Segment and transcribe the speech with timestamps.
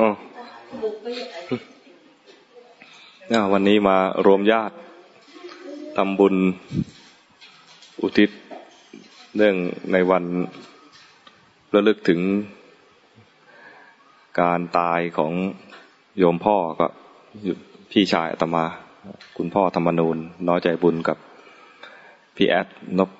[0.00, 0.08] อ๋อ
[3.52, 4.74] วันนี้มารวมญาติ
[5.96, 6.34] ทำบุญ
[8.02, 8.30] อุทิศ
[9.36, 9.56] เรื่อง
[9.92, 10.24] ในวัน
[11.74, 12.20] ระลึกถึง
[14.40, 15.32] การตายของ
[16.18, 16.86] โยมพ่อก็
[17.90, 18.64] พี่ชายอาตมา
[19.36, 20.16] คุณพ่อธรรมนูน
[20.48, 21.18] น้อยใจบุญกับ
[22.36, 22.66] พี่แอด
[22.98, 23.10] นบ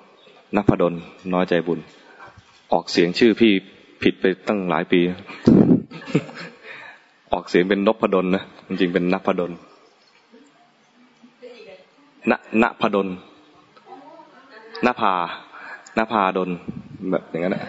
[0.55, 0.93] นพดล
[1.33, 1.79] น้อยใจบุญ
[2.71, 3.53] ออกเสียงชื่อพี่
[4.01, 5.01] ผิดไปตั้งหลายปี
[7.31, 9.51] ออกเสียงเป็นนพดลนะจริงๆเป็นนพดล
[12.31, 13.07] ณณพดล
[14.85, 15.13] นภา
[15.97, 16.49] นภาดล
[17.11, 17.63] แบบอย่างนั้นแหละ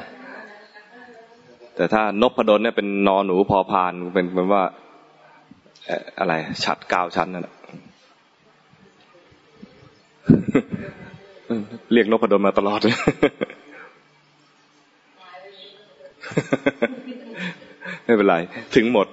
[1.75, 4.63] แต่ถ้านพดลเนี่ยเป็นนอหนูพอพานเป็นเป็นว่า
[6.19, 6.33] อะไร
[6.65, 7.55] ฉัดก้าชั้นนั่นแหละ
[11.93, 12.97] เรียกนพดลมาตลอดเลย
[18.05, 18.37] ไม่เป็นไร
[18.75, 19.07] ถึงหมด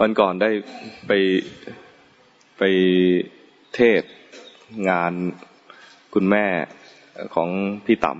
[0.00, 0.50] วันก่อนได้
[1.06, 1.12] ไป
[2.58, 2.62] ไป
[3.74, 4.02] เทศ
[4.90, 5.12] งาน
[6.14, 6.46] คุณแม่
[7.34, 7.48] ของ
[7.84, 8.12] พี่ต๋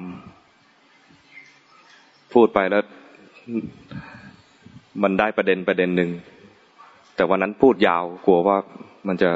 [1.56, 2.84] ำพูดไปแล้ว
[5.02, 6.10] มันได้ประเด็นประเด็นหนึ่ง
[7.14, 8.58] แต่วันนั้นพูดยาวกลัวว่า
[9.06, 9.30] มันจะ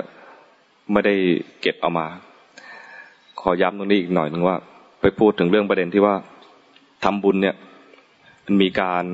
[0.92, 1.14] ไม่ได้
[1.61, 2.06] เก็บเอามา
[3.41, 4.56] ขอย้ำตรงนี้อีกหน่อยหนึ่งว่า
[5.01, 6.15] ไปพูดถึงเรื่องประเด็นที่ว่า
[7.05, 7.56] ทำบุญเนี่ย
[8.47, 9.05] มันมีการ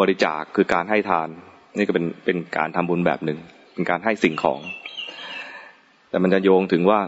[0.00, 1.28] บริจาคคือการให้ทาน
[1.76, 3.38] นี่ก็เป็นเป็นการทำบุญแบบหนึ่ง
[3.72, 4.60] เป็นการให้สิ่งของ
[6.10, 7.00] แต่มันจะโยงถึงว่า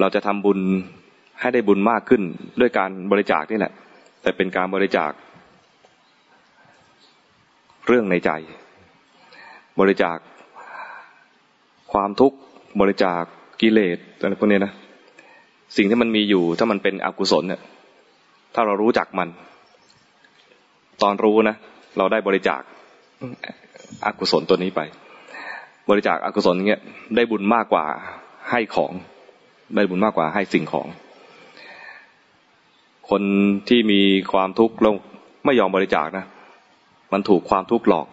[0.00, 0.58] เราจะทำบุญ
[1.40, 2.22] ให้ได้บุญมากขึ้น
[2.60, 3.72] ด้วยการบริจาคนี่แหละ
[4.22, 5.12] แต่เป็นการบริจาค
[7.86, 8.30] เรื่องในใจ
[9.80, 10.18] บริจาค
[11.92, 12.38] ความทุกข์
[12.80, 13.22] บริจาค
[13.60, 14.72] กิเลสอะไรพวกนี้นะ
[15.76, 17.60] สิ่งที่มันมีอยู่ถ้ามันเป็นอกุศลเนี่ย
[18.54, 19.28] ถ้าเรารู้จักมัน
[21.02, 21.56] ตอนรู้นะ
[21.98, 22.62] เราได้บริจาค
[24.06, 24.80] อกุศลตัวนี้ไป
[25.90, 26.82] บริจาคอกุศลเงี้ย
[27.16, 27.84] ได้บุญมากกว่า
[28.50, 28.92] ให้ของ
[29.76, 30.86] ได้บุญมากกว่าให้สิ่งของ
[33.10, 33.22] คน
[33.68, 34.00] ที่มี
[34.32, 34.94] ความทุกข์แล้ว
[35.44, 36.24] ไม่ยอมบริจาคนะ
[37.12, 38.06] มันถูกความทุกข์หลอก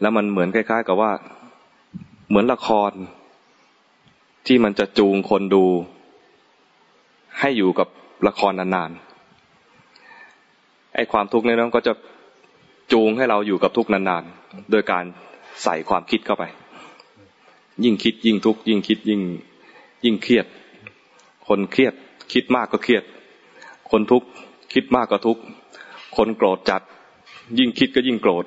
[0.00, 1.12] แล้วมันเหมือนคล้าย ๆ กับว่า
[2.28, 2.90] เหมือนละคร
[4.46, 5.64] ที่มันจะจูงคนดู
[7.40, 7.88] ให้อยู่กับ
[8.26, 11.92] ละครนานๆไอ้ความทุกข์นี้นั้นก็จะ
[12.92, 15.04] จูงให้เราอยู่กับทุกข์นานๆ โดยการ
[15.62, 16.44] ใส่ความคิดเข้าไป
[17.84, 19.20] ยิ่งคิดยิ่งทุกข์ยิ่งคิดยิ่ง
[20.04, 20.46] ยิ่งเครียด
[21.48, 21.94] คนเครียด
[22.32, 23.04] คิดมากก็เครียด
[23.90, 24.26] คนทุกข์
[24.72, 25.42] คิดมากก็ทุกข์
[26.16, 26.82] คนโกรธจัด
[27.58, 28.44] ยิ่งคิดก็ยิ่งโกรธ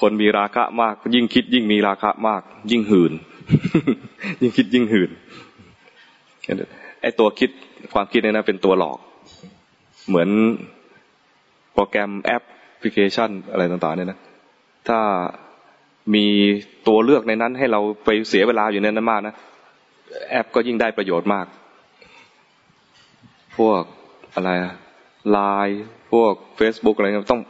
[0.00, 3.12] คนมีราคะมาก ยิ่งคิดยิ่งมีราคะมาก ยิ่งหืน
[4.40, 5.10] ยิ่งคิดยิ่งหืน
[7.02, 7.50] ไอตัวคิด
[7.94, 8.98] ความคิดเนี่ยนะเป็นตัวหลอก
[10.08, 10.28] เหมือน
[11.74, 12.42] โปรแกรมแอป
[12.80, 14.18] พลิเคชันอะไรต่างๆเนี่ยนะ
[14.88, 15.00] ถ้า
[16.14, 16.26] มี
[16.88, 19.34] ตัวเลือกในนั้นให้เราไปเสียเวลาอยู่ในนั้นมากนะ
[20.30, 21.46] แอปก็ยิ่งได้ประโยชน์มาก
[23.56, 23.82] พวก
[24.34, 24.50] อะไร
[25.30, 25.82] ไลน์
[26.12, 27.42] พวก Facebook อะไรต้อง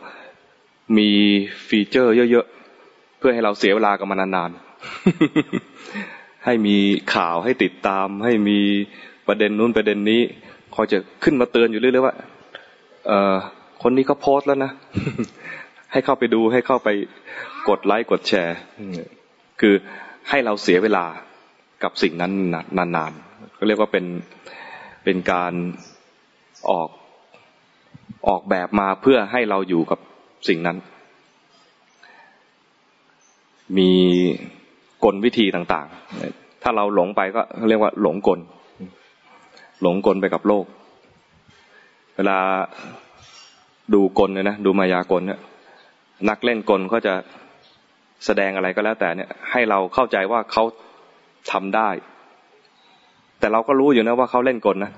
[0.98, 1.10] มี
[1.68, 6.76] ฟีเจอร์เยอะๆ เพื่อให้เราเสียเวลากับมันนานๆ ให้มี
[7.14, 8.60] ข่าวให้ติดตาม ให้มี
[9.28, 10.20] ประเด็นนู้นประเด็นนี้
[10.74, 12.16] คอยจะขึ้นมาเตือนอยู่เรื่อยๆว่า
[13.06, 13.36] เออ
[13.82, 14.72] คนนี้เขาโพสต์แล้วนะ
[15.92, 16.88] ให้เข้าไปดูให้เข้าไป
[17.68, 18.56] กดไลค์กดแชร์
[19.60, 19.74] คือ
[20.28, 21.04] ให้เราเสียเวลา
[21.82, 22.32] กับสิ่งนั้น
[22.78, 24.04] นานๆก็เรียกว่าเป็น
[25.04, 25.52] เป็นการ
[26.70, 26.88] ออก
[28.28, 29.98] ออกแบบมาเพื่อให้เราอยู่กับ
[30.48, 30.76] สิ่งนั้น
[33.78, 33.90] มี
[35.04, 38.40] กลวิธีต่างๆ ถ้าเราหลงไปก็เรียกว่าหลงกล
[39.82, 40.64] หลงกลไปกับโลก
[42.16, 42.38] เวลา
[43.94, 45.40] ดูกลเนี่ยนะดูมายากลเนี่ย
[46.28, 47.14] นักเล่นกลก็จะ
[48.26, 50.64] แสดงอะไรก็แล้วแต่เนี่ย ให้เราเข้าใจว่าเขา
[51.52, 51.90] ทำได้
[53.40, 54.92] แต่เราก็รู้อยู่นะว่าเขาเล่นกลนะ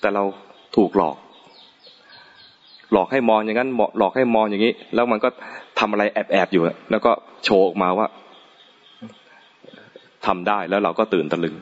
[0.00, 0.22] แต่เรา
[0.76, 1.16] ถูกหลอก
[2.92, 5.28] หลอกให้มองอย่างนั้นหลอกให้มองอย่างนี้ แล้วมันก็
[5.78, 7.12] ทำอะไรแอบแอบอยู่แล้วก็
[7.44, 8.06] โชว์ออกมาว่า
[10.26, 11.54] ทำได้แล้วเราก็ตื่นตะลึง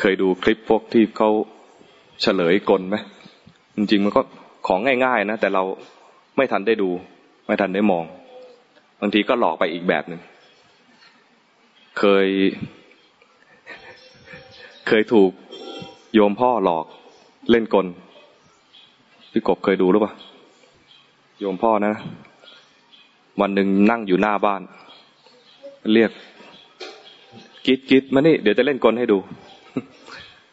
[0.00, 1.30] เคยดูคลิปพวกที่เขา
[2.22, 2.96] เฉลยกลไหม
[3.76, 4.22] จริงๆมันก็
[4.66, 5.62] ของง่ายๆนะแต่เรา
[6.36, 6.90] ไม่ทันได้ดู
[7.46, 8.04] ไม่ทันได้มอง
[9.00, 10.20] บางทีก็หลอกไปอีกแบบหนึ่ง
[11.98, 12.28] เคย
[14.88, 15.30] เคยถูก
[16.14, 16.86] โยมพ่อหลอก
[17.50, 17.86] เล่นกล
[19.32, 20.12] พี่กบเคยดูหรือเปล่า
[21.40, 21.94] โยมพ่อนะ
[23.40, 24.62] วันหนึ่งนั่งอยู่หน้าบ้าน
[25.94, 26.10] เรียก
[27.66, 29.18] กิดกิดมานี่ เดี๋ยวจะเล่นกลให้ดู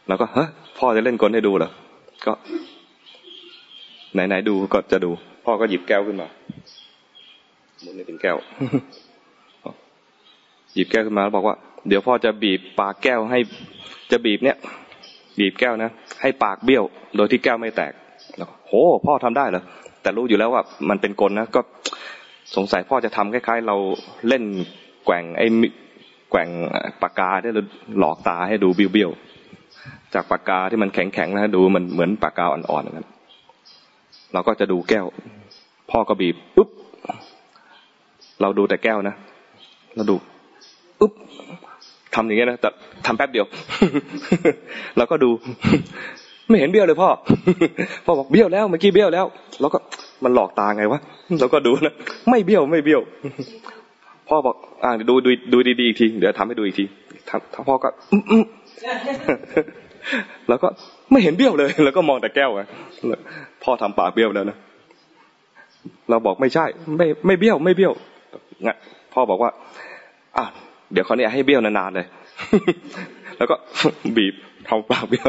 [0.07, 0.43] เราก็ฮ้
[0.77, 1.71] พ่อจะเล่นกลให้ดูเหรอ
[2.25, 2.33] ก็
[4.13, 5.11] ไหนๆดูก็จะดู
[5.45, 6.27] พ่อก็หยิบแก้วขึ้นมา
[7.81, 8.37] หมุนในถึงแก้ว
[10.75, 11.55] หยิบแก้วขึ้นมาแล้วบอกว่า
[11.87, 13.39] เดี๋ยวพ่อจะบีบปากแก้วให้
[14.11, 14.57] จะบีบเนี่ย
[15.39, 15.91] บีบแก้วนะ
[16.21, 16.83] ให้ปากเบี้ยว
[17.15, 17.93] โดยที่แก้วไม่แตก
[18.37, 18.73] แล้วโห
[19.05, 19.63] พ่อทำได้เหรอ
[20.01, 21.61] แต่รู้อยู่แล้วว่า มันเป็นกลนะก็
[22.55, 23.75] สงสัยพ่อจะทำคล้ายๆ เรา
[24.27, 24.43] เล่น
[25.05, 25.47] แกว่งไอ้
[26.31, 26.49] แกว่ง
[27.01, 27.49] ปากกาได้
[27.99, 29.32] หลอกตาให้ดูเบี้ยวๆ
[30.13, 33.07] จากปากกาที่มันแข็งๆนะดูมันเหมือนปากกาอ่อนๆนั้น
[34.33, 35.05] เราก็จะดูแก้ว
[35.91, 36.69] พ่อก็บีบปุ๊บ
[38.41, 39.15] เราดูแต่แก้วนะ
[39.95, 40.15] เราดู
[40.99, 41.11] ปุ๊บ
[42.15, 42.69] ทำอย่างเงี้ยนะแต่
[43.05, 43.45] ทำแป๊บเดียว
[44.97, 45.29] เราก็ดู
[46.49, 47.09] ไม่เห็นเบี้ยวเลยพ่อ
[48.05, 49.25] พ่อบอกเบี้ยวแล้วเมื่อกี้เบี้ยวแล้ว
[49.61, 49.79] แล้วก็
[50.23, 50.99] มันหลอกตาไงวะ
[51.39, 51.93] เราก็ดูนะ
[52.29, 53.01] ไม่เบี้ยวไม่เบี้ยว
[54.29, 56.85] พ่อบอก อ่าดูดูดูดีๆอีกทีเดี๋ยวทำให้ดูอีกที
[57.53, 58.37] ถ้าพ่อก็อื
[60.49, 60.67] แล้วก็
[61.11, 62.61] ไม่เห็นเบี้ยวเลย แล้วก็มองแต่แก้วไง
[63.63, 64.57] พ่อทำปากเบี้ยวแล้วนะ
[66.09, 66.65] เราบอกไม่ใช่
[66.97, 67.93] ไม่ไม่เบี้ยว ไม่เบี้ยว
[68.67, 68.69] ง
[69.13, 69.51] พ่อบอกว่า
[70.37, 70.45] อะ
[70.93, 72.05] เดี๋ยวเขาเนี่ยให้เบี้ยวนานๆเลย
[73.37, 73.55] แล้วก็
[74.17, 74.33] บีบ
[74.67, 75.27] ทำปากเบี้ยว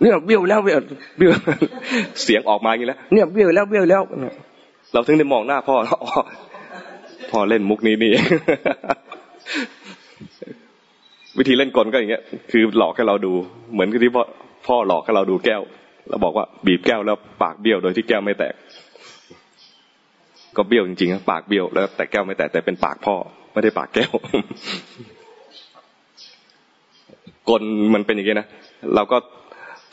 [0.00, 0.80] เนี่ยเบี้ยวแล้วเบี้ยว
[1.18, 1.32] เบี้ยว
[2.22, 4.02] เสียงออกมาอย่างนี้แล้วเนี่ยเบี้ยวแล้วเบี้ยวแล้ว
[4.92, 5.98] เราถึงได้มองหน้าพ่อแล้ว
[7.30, 8.12] พ่อเล่นมุกนี้นี่
[11.38, 13.32] วิธีเล่นกลก็อย่างเงี้ย คือหลอกให้เราดู
[13.72, 14.24] เหมือนที่พ่อ
[14.66, 15.62] พ่อหลอกให้เราดูแก้ว
[16.08, 18.54] แล้วบอกว่าบีบแก้วแล้วปากเบี้ยวโดยที่แก้วไม่แตก
[20.56, 23.16] ก็เบี้ยวจริงๆปากเบี้ยวแล้ว แต่แก้วไม่แตกแต่เป็นปากพ่อ
[23.52, 24.12] ไม่ได้ปากแก้ว
[27.50, 27.62] กล
[27.94, 28.46] มันเป็นอย่างนี้นะ
[28.94, 29.18] เราก็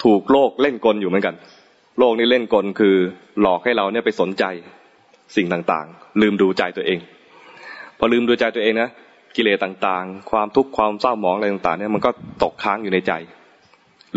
[0.03, 1.35] ถูกโลกเล่นกลอยู่เหมือนกัน
[1.99, 2.95] โลกนี้เล่นกลคือ
[3.41, 4.43] หลอกให้เราเนี่ยไปสนใจ
[5.35, 6.99] สิ่งต่างๆ ลืมดูใจตัวเอง
[7.99, 8.89] พอลืมดูใจตัวเองนะ
[9.35, 12.09] กิเลสต่างๆ ความทุกข์ความเศร้าหมองอะไรต่างๆเนี่ยมันก็
[12.43, 13.13] ตกค้างอยู่ในใจ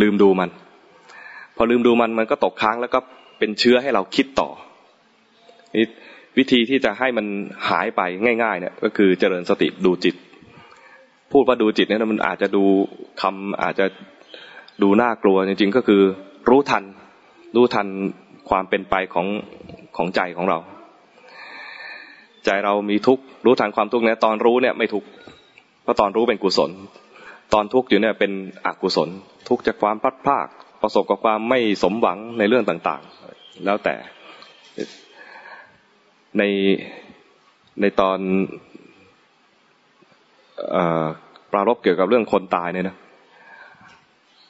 [0.00, 0.50] ลืมดูมัน
[1.56, 2.99] พอลืมดูมันมันก็ตกค้างแล้วก็
[3.38, 4.49] เป็นเชื้อให้เราคิดต่อ
[5.76, 5.87] นี่
[6.38, 7.26] วิธีที่จะให้มัน
[7.69, 8.00] หายไป
[8.43, 10.15] ง่าย ๆ เนี่ย ก็คือเจริญสติดูจิต
[11.32, 12.65] พูดว่าดูจิตเนี่ยมันอาจจะดู
[13.23, 13.87] คำอาจจะ
[14.82, 16.03] ดูน่ากลัวจริงๆก็คือ
[16.49, 16.85] รู้ทัน
[17.56, 17.87] รู้ทัน
[18.49, 19.26] ความเป็นไปของ
[19.97, 20.59] ของใจของเรา
[22.48, 25.08] ใจเรามีทุกข์รู้ทันความทุกข์เนี่ยตอนรู้เนี่ยไม่ทุกข์
[25.82, 26.70] เพราะตอนรู้เป็นกุศล
[27.54, 28.32] ตอนทุกข์อยู่เนี่ยเป็น
[28.66, 29.08] อกุศล
[29.48, 30.46] ทุกข์จากความพัดพาก
[30.82, 33.94] ประสบกับความไม่สมหวังในเรื่องต่างๆ แล้วแต่
[36.38, 36.42] ใน
[37.80, 38.18] ในตอน
[40.74, 40.76] อ
[41.52, 42.96] ปรารบเกี่ยวกับเรื่องคนตายเนี่ยนะ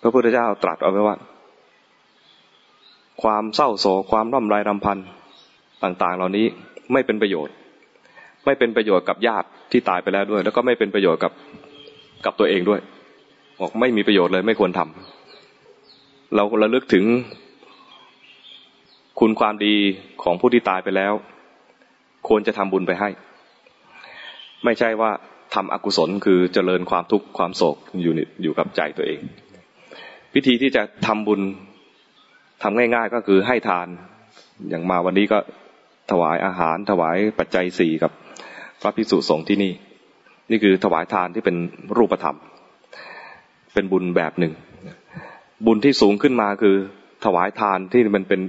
[0.03, 1.17] พระพุทธเจ้าตรัสเอาไว้ว่า
[3.23, 4.99] ความเศร้าโศกความร่ำไรรำพัน
[5.83, 6.47] ต่าง ๆ เหล่านี้
[6.93, 7.55] ไม่เป็นประโยชน์
[8.45, 11.33] ไม่เป็นประโยชน์กับญาติที่ตายไปแล้วด้วย แล้วก็ไม่เป็นประโยชน์กับ
[12.25, 12.81] กับตัวเองด้วย
[13.61, 17.05] บอกไม่มีประโยชน์เลยไม่ควรทำเราระลึกถึง
[19.21, 19.75] คุณความดี
[20.23, 21.13] ของผู้ที่ตายไปแล้ว
[22.29, 23.09] ควรจะทำบุญไปให้
[24.65, 25.11] ไม่ใช่ว่า
[25.55, 29.21] ทำอกุศลคือเจริญความทุกข์ความโศกอยู่อยู่กับใจตัวเอง
[30.35, 31.41] วิธีที่จะทำบุญ
[32.63, 33.87] ทำง่าย ๆ ก็คือให้ทาน
[34.69, 35.39] อย่างมาวันนี้ก็
[36.11, 38.13] ถวายอาหารถวายปัจจัยสี่กับ
[38.83, 39.73] พระพิสุสงฆ์ที่นี่
[40.51, 41.57] นี่คือถวายทานที่เป็น
[41.97, 42.37] รูปธรรม
[43.75, 44.53] เป็นบุญแบบหนึ่ง
[45.67, 46.77] บุญที่สูงขึ้นมาคือ
[47.25, 48.41] ถวายทานที่มันเป็น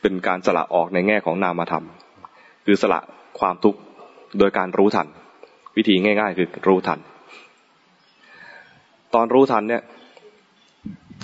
[0.00, 1.84] เป็นการสละออกในแง่ของนามธรรม
[2.66, 3.00] คือสละ
[3.38, 3.80] ความทุกข์
[4.38, 5.06] โดยการรู้ทัน
[5.76, 6.98] วิธีง่าย ๆ คือรู้ทัน
[9.14, 9.82] ตอนรู้ทันเนี่ย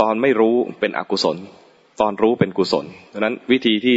[0.00, 1.36] ตอนไม่รู้เป็นอกุศล
[2.00, 3.96] ตอนรู้เป็นกุศลดังนั้นวิธีที่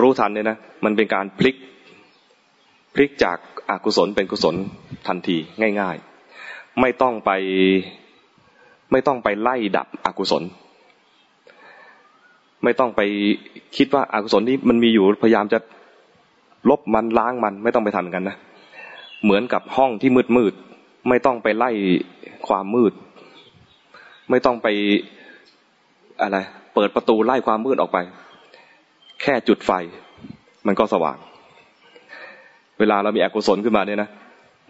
[0.00, 1.56] รู้ทันเนี่ยนะมันเป็นการพลิก
[2.96, 3.38] พลิกจาก
[3.70, 4.54] อากุศลเป็นกุศล
[5.08, 5.36] ทันที
[5.80, 5.96] ง่าย
[6.38, 7.30] ๆ ไม่ต้องไป
[8.92, 10.42] ไม่ต้องไปไล่ดับอกุศล
[12.64, 13.00] ไม่ต้องไป
[13.76, 15.58] คิดว่าอากุศลนี้มันมีอยู่พยายามจะ
[16.70, 18.36] ลบมันล้างมันไม่ต้องไปทำกันนะ
[19.24, 20.54] เหมือนกับห้องที่มืดมืด
[21.08, 21.70] ไม่ต้องไปไล่
[22.48, 22.92] ความมืด
[24.30, 24.66] ไม่ต้องไป
[26.20, 26.38] อะไร
[26.74, 27.98] เปิดประตูไล่ความมืดออกไป
[29.22, 29.72] แค่จุดไฟ
[30.66, 31.18] มันก็สว่าง
[32.78, 34.08] เวลาเรามีอกุศลขึ้นมาเนี่ยนะ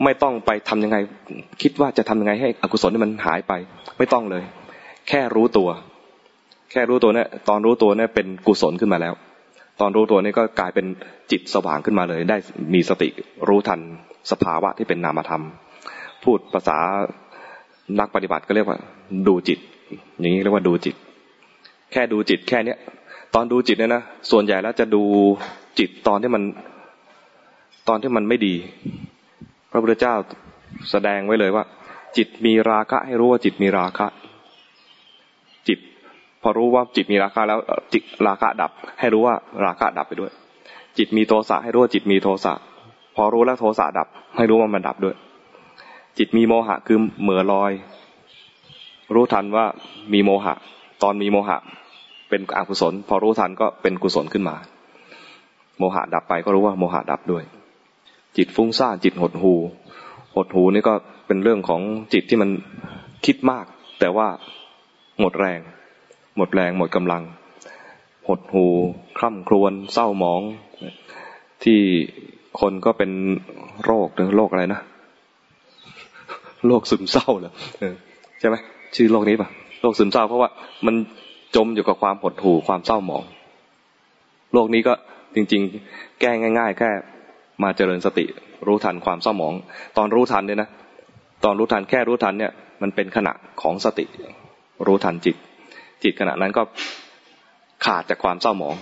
[0.04, 0.96] ไม่ต้องไปทำยังไง
[1.62, 3.52] คิดว่าจะทำยังไงให้อกุศลนี่มันหายไป
[3.98, 4.42] ไม่ต้องเลย
[5.08, 5.68] แค่รู้ตัว
[6.72, 9.14] แค่รู้ตัวเนี่ยตอนรู้ตัวเนี่ยเป็นกุศลขึ้นมาแล้ว
[9.80, 10.86] ตอนรู้ตัวนี้ก็กลายเป็น
[11.30, 12.36] จิตสว่างขึ้นมาเลย ได้
[12.74, 13.08] มีสติ
[13.48, 13.80] รู้ทัน
[14.30, 15.42] สภาวะที่เป็นนามธรรม
[16.24, 16.78] พูดภาษา
[18.00, 18.78] นักปฏิบัติก็เรียกว่า
[19.28, 19.58] ดูจิต
[20.20, 20.94] อย่างนี้เรียกว่าดูจิต
[21.92, 22.78] แค่ดูจิตแค่เนี้ย
[23.34, 25.02] ตอนดูจิตเนี่ยนะส่วนใหญ่แล้วจะดู
[25.78, 26.42] จิตตอนที่มัน
[27.88, 28.54] ตอนที่มันไม่ดี
[29.70, 30.14] พระพุทธเจ้า
[30.90, 31.64] แสดงไว้เลยว่า
[32.16, 34.06] จิตมีราคะให้รู้ว่าจิตมีราคะ
[35.68, 35.78] จิต
[36.42, 37.58] พอรู้ว่าจิตมีราคะแล้ว
[37.92, 40.32] จิตราคะดับ ให้รู้ว่าราคะดับไปด้วย
[40.98, 42.54] จิตมีโทสะให้รู้ว่าจิตมีโทสะ
[43.16, 45.16] พอรู้แล้วโทสะดับ ให้รู้ว่ามันดับด้วย
[46.18, 47.72] จิตมีโมหะคือเหมือลอย
[49.14, 49.64] รู้ทันว่า
[50.12, 50.54] มีโมหะ
[51.02, 51.58] ตอนมีโมหะ
[52.28, 54.56] เป็นอกุศล พอรู้ทันก็เป็นกุศลขึ้นมา
[55.78, 57.44] โมหะดับไปก็รู้ว่าโมหะดับด้วย
[58.36, 59.54] จิตฟุ้งซ่านจิตหดหู
[60.34, 60.94] หดหูนี่ก็
[61.26, 61.80] เป็นเรื่องของ
[62.12, 62.50] จิตที่มัน
[63.26, 63.64] คิดมาก
[64.00, 64.28] แต่ว่า
[65.20, 65.60] หมดแรง
[66.36, 67.22] หมดแรงหมดกำลัง
[68.28, 68.66] หดหู
[69.18, 70.42] คร่ำครวญเศร้าหมอง
[71.64, 71.80] ที่
[72.60, 73.10] คนก็เป็น
[73.84, 74.80] โรคหรือโรคอะไรนะ
[76.66, 77.52] โรคซึมเศร้าเหรอ
[78.40, 78.56] ใช่ไหม
[78.94, 79.48] ชื่อโรคนี้ปะ
[79.82, 80.50] โรคซึมเศร้า เพราะว่า
[80.86, 80.94] มัน
[81.56, 83.24] จมอยู่กับความหดหู่ความเศร้าหมอง
[84.52, 84.94] โรคนี้ก็
[85.34, 86.90] จริง ๆ แก้ง่าย ๆ แค่
[87.62, 88.24] มาเจริญสติ
[88.66, 89.54] รู้ทันความเศร้าหมอง
[89.96, 90.68] ตอนรู้ทันเนี่ยนะ
[91.44, 93.32] ตอนรู้ทันแค่รู้ทันเนี่ย มันเป็นขณะ
[93.62, 94.04] ของสติ
[94.86, 95.36] รู้ทันจิต
[96.02, 96.62] จิตขณะนั้นก็
[97.84, 98.74] ขาดจากความเศร้าหมอง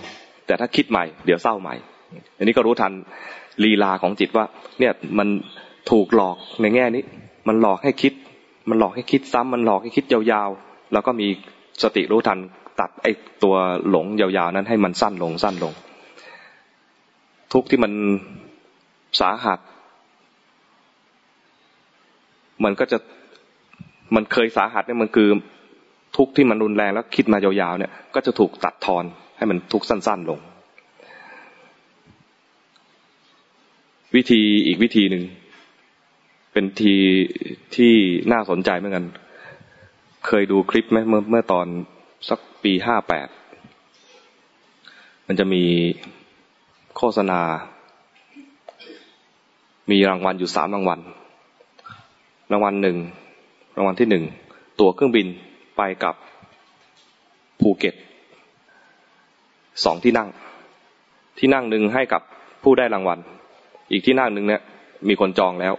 [0.45, 1.75] แต่ถ้าคิดใหม่เดี๋ยวเศร้าใหม่
[2.37, 2.93] อันนี้ก็รู้ทัน
[3.63, 4.45] ลีลาของจิตว่า
[4.79, 5.27] เนี่ยมัน
[5.91, 7.03] ถูกหลอกในแง่นี้
[7.47, 8.13] มันหลอกให้คิด
[8.69, 11.27] มันหลอกให้คิดซ้ำมันหลอกให้คิดยาวๆ แล้วก็มี
[11.83, 12.39] สติรู้ทัน
[12.79, 13.11] ตัดไอ้
[13.43, 13.55] ตัว
[13.89, 15.73] หลงยาวๆนั้นให้มันสั้นลงสั้นลง
[17.53, 17.91] ทุกที่มัน
[19.19, 19.59] สาหัส
[22.63, 22.97] มันก็จะ
[24.15, 25.29] มันเคยสาหัสเนี่ยมันคือ
[26.17, 29.03] ทุกที่มันรุนแรงแล้วคิดมายาวๆเนี่ย ก็จะถูกตัดทอน
[29.37, 30.39] ให้มันทุกสั้น ๆลง
[34.15, 35.23] วิธีอีกวิธีหนึ่ง
[36.53, 36.95] เป็นที
[37.75, 37.93] ที่
[38.31, 39.05] น่าสนใจเหมือนกัน
[40.27, 41.67] เคยดูคลิปไหมเมื่อเมื่อตอน
[42.29, 43.27] สักปีห้าแปด
[45.27, 45.63] มันจะมี
[46.97, 47.41] โฆษณา
[49.91, 50.99] มีรางวัลอยู่สามรางวัล
[52.51, 52.97] รางวัลหนึ่ง
[53.77, 54.23] รางวัลที่หนึ่ง
[54.79, 55.27] ตั๋วเครื่องบิน
[55.77, 56.15] ไปกับ
[57.59, 57.95] ภูเก็ต
[59.85, 60.29] สองที่นั่ง
[61.39, 62.21] ที่นั่งหนึ่งให้กับ
[62.63, 63.19] ผู้ได้รางวัล
[63.91, 64.61] อีกที่นั่งหนึ่งเนี่ย
[65.07, 65.73] มีคนจองแล้ว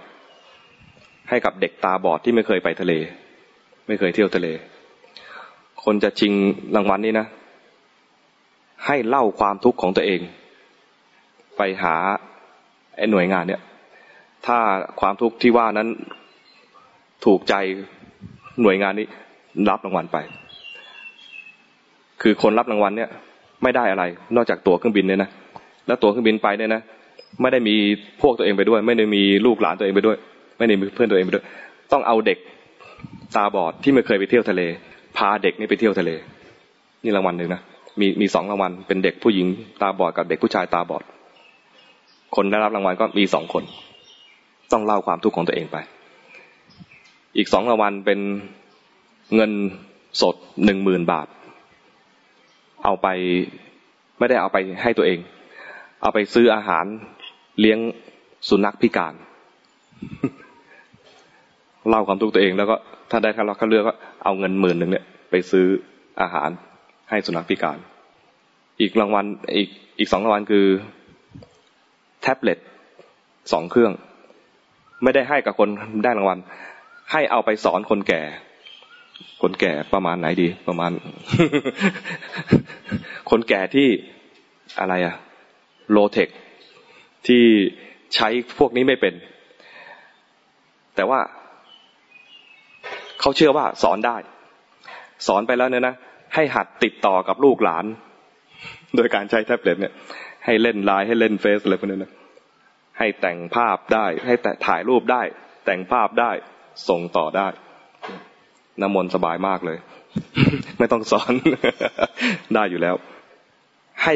[1.28, 2.92] ให้กับเด็กตาบอดที่ไม่เคยไปทะเล
[3.86, 4.48] ไม่เคยเที่ยวทะเล
[5.84, 6.32] คนจะชิง
[6.76, 7.26] รางวัลนนี้นะ
[8.86, 10.20] ให้เล่าความทุกข์ของตัวเอง
[11.56, 11.94] ไปหา
[12.96, 13.60] ไอ้หน่วยงานเนี่ย
[14.46, 14.58] ถ้า
[15.00, 15.88] ความทุกข์ที่ว่านั้น
[17.24, 17.54] ถูกใจ
[18.62, 19.06] หน่วยงานนี้
[19.70, 20.16] รับรางวัลไป
[22.22, 23.10] คือคนรับรางวัลเนี่ย
[23.62, 24.04] ไม่ได้อะไร
[24.36, 25.30] นอกจากตั๋วเครื่องบินเนี่ยนะ
[25.86, 26.82] แล้วตั๋วเครื่องบินไปเนี่ยนะ
[27.40, 27.74] ไม่ได้มี
[28.22, 30.16] พวกตัวเองไปด้วย ไม่ได้มีลูกหลานตัวเองไปด้วย
[30.58, 31.44] ไม่ได้มีเพื่อนตัวเองไปด้วย
[31.92, 32.38] ต้องเอาเด็ก
[33.36, 34.62] ตาบอดที่ไม่เคยไปเที่ยวทะเล
[35.16, 36.10] พาเด็กนี่ไปเที่ยวทะเล
[37.04, 37.60] นี่รางวัลหนึ่งนะ
[38.00, 39.46] มีมีสองรางวัลเป็นเด็กผู้หญิง
[39.82, 41.02] ตาบอดกับเด็กผู้ชายตาบอด
[42.36, 43.64] คนได้รับรางวัลก็มีสองคน
[44.72, 45.76] ต้องเล่าความทุกข์ของตัวเองไป
[47.36, 48.20] อีกสองรางวัลเป็น
[49.34, 49.52] เงิน
[50.20, 51.28] สดหนึ่งหมื่นบาท
[52.84, 53.08] เอาไป
[54.18, 55.18] ไม่ได้เอาไปให้ตัวเอง
[56.02, 56.84] เอาไปซื้ออาหาร
[57.60, 57.78] เลี้ยง
[58.48, 59.14] สุนัขพิการ
[61.88, 62.76] เล่าความทุกข์ตัวเองแล้วก็
[63.10, 63.94] ถ้าได้คัดเลือกก็
[64.24, 65.66] เอาเงินหมื่นหนึ่งเนี่ยไปซื้อ
[66.20, 66.50] อาหาร
[67.10, 67.78] ให้สุนัขพิการ
[68.80, 69.24] อีกรางวัล
[69.56, 69.68] อีก
[69.98, 70.66] อีกสองรางวัลคือ
[72.22, 72.58] แท็บเล็ต
[73.52, 73.92] สองเครื่อง
[75.02, 75.68] ไม่ได้ให้กับคน
[76.04, 76.38] ได้รางวัล
[77.12, 78.22] ให้เอาไปสอนคนแก่
[79.42, 80.90] คนแก่ประมาณไหนดี ประมาณ
[83.30, 83.88] คนแก่ที่
[84.80, 85.14] อะไรอะ
[85.90, 86.28] โลเทค
[87.26, 87.44] ที่
[88.14, 89.14] ใช้พวกนี้ไม่เป็น
[90.96, 91.20] แต่ว่า
[93.20, 94.16] เขาเชื่อว่าสอนได้
[95.26, 95.94] สอนไปแล้วเนี่ยนะ
[96.34, 97.84] ให้หัดติดต่อกับลูกหลาน
[98.96, 99.92] โดยการใช้แท็บเล็ตเนี่ย
[100.44, 102.12] ให้เล่นไลน์ให้เล่นเฟซอะไรพวกนี้นะ
[102.98, 105.22] ให้แต่งภาพได้ ให้แต่ถ่ายรูปได้
[105.64, 106.30] แต่งภาพได้
[106.88, 107.48] ส่งต่อได้
[108.80, 109.78] น้ำมนต์สบายมากเลย
[110.78, 111.32] ไม่ต้องสอน
[112.54, 112.96] ได้อยู่แล้ว
[114.04, 114.14] ให้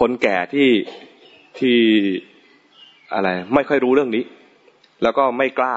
[0.00, 0.70] คนแก่ที่
[1.58, 1.78] ที่
[3.14, 4.24] อะไร ไม่ค่อยรู้เรื่องนี้
[5.02, 5.76] แล้วก็ไม่กล้า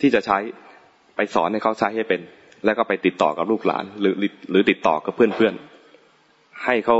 [0.00, 0.38] ที่จะใช้
[1.16, 2.20] ไปสอนให้เขาใช้ให้เป็น
[2.64, 4.14] แล้วก็ไปติดต่อกับลูกหลาน หรือ
[4.50, 6.98] หรือติดต่อกับเพื่อนๆให้เขา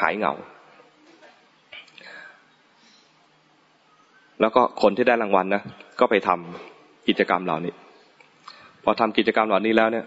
[0.00, 0.34] หายเหงา
[4.42, 5.62] แล้วก็คนที่ได้รางวัลนะ
[6.00, 7.72] ก็ไปทำกิจกรรมเหล่านี้
[8.84, 10.06] พอทำกิจกรรมเหล่านี้แล้วเนี่ย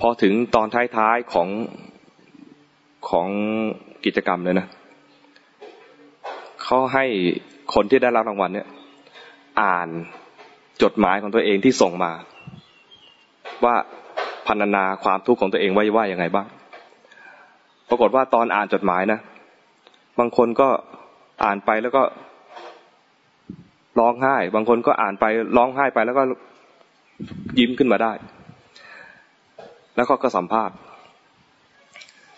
[0.00, 0.66] พอถึงตอน
[0.96, 1.48] ท้ายๆของ
[3.10, 3.28] ของ
[4.04, 4.66] กิจกรรมเลยนะ
[6.62, 7.04] เขาให้
[7.74, 8.68] คนที่ได้รับรางวัลเนี่ย
[9.62, 9.88] อ่าน
[10.82, 12.12] จดหมายของตัวเองที่ส่งมา
[13.64, 13.74] ว่า
[14.46, 16.46] พันนาความทุกข์ของตัวเองไว้ว่ายังไงบ้าง
[17.88, 19.18] ปรากฏว่าตอนอ่านจดหมายนะ
[20.18, 20.68] บางคนก็
[21.44, 22.02] อ่านไปแล้วก็
[24.00, 25.24] ร้องไห้ บางคนก็อ่านไป
[25.56, 26.22] ร้องไห้ไปแล้วก็
[27.58, 28.12] ยิ้มขึ้นมาได้
[29.96, 30.74] แล้วก็ก็สัมภาษณ์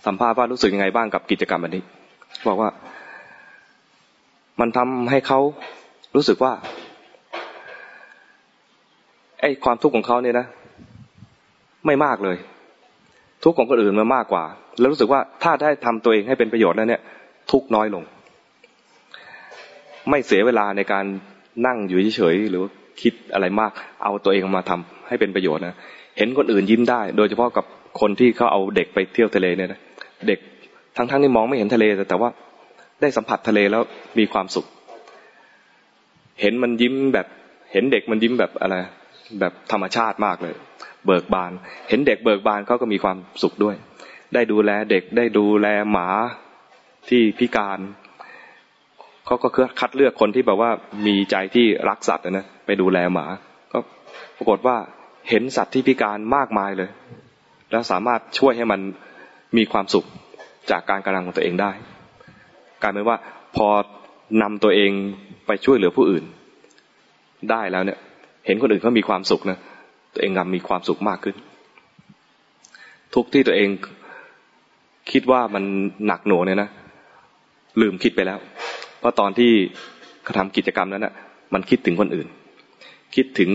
[0.07, 1.83] สัมภาษณ์ว่ารู้สึกยังไงบ้างกับกิจกรรมอันนี้
[2.49, 2.71] บอกว่า
[4.61, 5.41] มันทำให้เขา
[6.17, 6.53] รู้สึกว่า
[9.41, 10.47] ไอ้ความทุกข์ของเขาเนี่ยนะ
[11.87, 12.37] ไม่มากเลย
[13.45, 14.45] ทุกข์ของคนอื่นมันมากกว่า
[14.79, 17.03] แล้วรู้สึกว่าถ้าได้ทำตัวเองให้เป็นประโยชน์แล้วเนี่ย
[17.53, 18.03] ทุกน้อยลง
[20.11, 21.05] ไม่เสียเวลาในการ
[21.67, 22.65] นั่งอยู่เฉยๆหรือ
[23.03, 23.73] คิดอะไรมาก
[24.05, 25.77] เอาตัวเองมาทำให้เป็นประโยชน์นะ
[26.19, 27.65] เห็นคนอื่นยิ้มได้ โดยเฉพาะกับ
[28.01, 29.81] คนที่เขาเอาเด็กไปเที่ยวทะเลเนี่ยนะ
[30.29, 30.39] เด็ก
[30.97, 32.31] ทั้งๆที่มองไม่เห็นทะเลแต่แต่ว่า
[33.01, 33.83] ได้สัมผัสทะเลแล้ว
[34.19, 34.67] มีความสุข
[36.41, 37.27] เห็นมันยิ้มแบบ
[37.73, 38.77] เห็นเด็กมันยิ้มแบบอะไร
[39.41, 40.55] แบบธรรมชาติมากเลย
[41.07, 41.53] เบิกบาน
[41.89, 43.77] เห็นเด็กเบิกบานเขาก็มีความสุขด้วย
[44.35, 46.09] ได้ดูแลเด็กได้ดูแลหมา
[47.09, 47.79] ที่พิการ
[49.27, 50.71] เขาก็คือคัดเลือกคนที่แบบว่า
[51.07, 53.27] มีใจที่รักสัตว์นะไปดูแลหมา
[53.73, 53.79] ก็
[54.37, 54.77] ปรากฏว่า
[55.29, 56.91] เห็นสัตว์ที่พิการมากมายเลย
[57.71, 58.81] แล้วสามารถช่วยให้มัน
[59.57, 60.07] มีความสุข
[60.71, 61.73] จากการกระทำของตัวเองได้
[62.83, 63.17] กลายเป็นว่า
[63.57, 63.69] พอ
[64.43, 64.93] นำตัวเอง
[65.47, 66.25] ไปช่วยเหลือผู้อื่น
[67.51, 67.99] ได้แล้วเนี่ย
[68.47, 69.59] เห็นคนอื่นเขามีความสุขนะ
[70.15, 71.37] ตัวเองกำมีความสุขมากขึ้น
[73.15, 73.69] ทุกที่ตัวเอง
[75.13, 75.65] คิดว่ามัน
[76.07, 76.71] หนักหน่วงเนี่ยนะ
[77.81, 78.39] ลืมคิดไปแล้ว
[79.03, 79.53] เพราะตอนที่
[80.27, 81.15] กระทำกิจกรรมนั้นนะ่ะ
[81.55, 82.29] มันคิดถึงคนอื่น
[83.15, 83.51] คิดถึง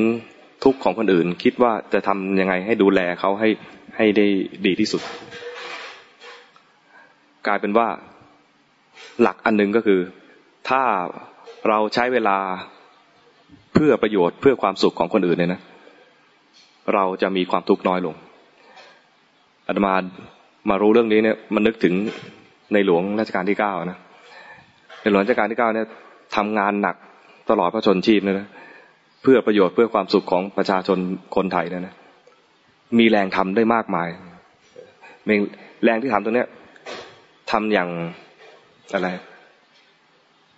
[0.64, 3.50] ทุกข์ของคนอื่น คิดว่าจะทำยังไงให้ดูแลเขาให้
[3.96, 4.26] ให้ได้
[4.66, 5.02] ดีที่สุด
[7.48, 7.88] กลายเป็นว่า
[9.22, 10.00] หลักอันหนึ่งก็คือ
[10.70, 10.84] ถ้า
[11.68, 12.38] เราใช้เวลา
[13.74, 15.62] เพื่อประโยชน์เพื่อความสุขของคนอื่นเนี่ยนะ
[16.94, 18.16] เราจะมีความทุกข์น้อยลง
[19.68, 19.96] อาตมา
[20.70, 21.94] มารู้เรื่องนี้เนี่ยมันนึกถึง
[22.74, 24.00] ในหลวงรัชกาลที่เก้านะ
[25.02, 25.88] ในหลวงรัชกาลที่เก้าเนี่ย
[26.36, 26.96] ทำงานหนัก
[27.50, 28.48] ตลอดพระชนชีพเนี่ยนะ
[29.22, 30.98] เพื่อประโยชน์เพื่อความสุขของประชาชน
[31.36, 31.96] คนไทยนี่ยนะ
[33.00, 34.10] มีแรงทำได้มากมาย
[35.84, 36.48] แรงที่ทำตรงเนี้ย
[37.52, 37.90] ทำอย่าง
[38.94, 39.08] อะไร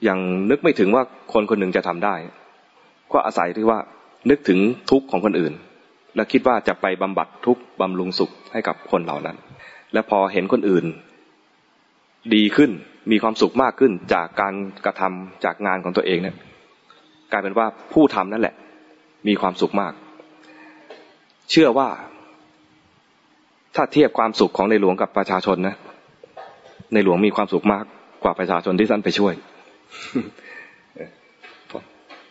[0.04, 2.16] อย่างนึกไม่ถึงว่าคนคนหนึ่งจะทำได้
[3.14, 3.80] ก็อาศัยที่ว่า
[4.30, 4.60] นึกถึง
[4.92, 5.54] ทุกข์ของคนอื่น
[6.16, 9.38] และคิดว่าจะไปบำบัดทุกข์บำรุงสุขให้กับคนเหล่านั้น
[9.94, 10.86] และพอเห็นคนอื่น
[12.34, 12.72] ดีขึ้น
[13.12, 14.54] มีความสุขมากขึ้นจากการ
[14.86, 16.36] กระทำจากงานของตัวเองเนี่ย
[17.32, 18.56] กลายเป็นว่าผู้ทำนั่นแหละ
[19.28, 19.94] มีความสุขมาก
[21.52, 21.90] เชื่อว่า
[23.76, 25.76] ถ้าเทียบความสุขของในหลวงกับประชาชนนะ
[26.94, 27.86] ในหลวงมีความสุขมาก
[28.24, 29.34] กว่าประชาชนที่ท่านไปช่วย